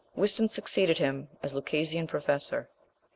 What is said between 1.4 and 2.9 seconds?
as Lucasian Professor.